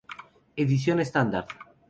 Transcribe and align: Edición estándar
Edición 0.55 0.97
estándar 0.99 1.45